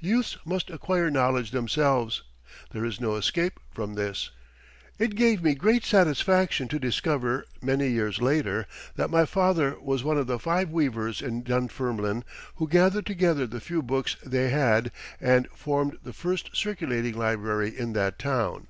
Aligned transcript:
Youths 0.00 0.36
must 0.44 0.68
acquire 0.68 1.12
knowledge 1.12 1.52
themselves. 1.52 2.24
There 2.72 2.84
is 2.84 3.00
no 3.00 3.14
escape 3.14 3.60
from 3.70 3.94
this. 3.94 4.30
It 4.98 5.14
gave 5.14 5.44
me 5.44 5.54
great 5.54 5.84
satisfaction 5.84 6.66
to 6.66 6.80
discover, 6.80 7.44
many 7.62 7.86
years 7.86 8.20
later, 8.20 8.66
that 8.96 9.10
my 9.10 9.24
father 9.24 9.76
was 9.80 10.02
one 10.02 10.18
of 10.18 10.26
the 10.26 10.40
five 10.40 10.70
weavers 10.70 11.22
in 11.22 11.44
Dunfermline 11.44 12.24
who 12.56 12.66
gathered 12.66 13.06
together 13.06 13.46
the 13.46 13.60
few 13.60 13.80
books 13.80 14.16
they 14.26 14.48
had 14.48 14.90
and 15.20 15.46
formed 15.54 15.98
the 16.02 16.12
first 16.12 16.50
circulating 16.52 17.16
library 17.16 17.70
in 17.78 17.92
that 17.92 18.18
town. 18.18 18.66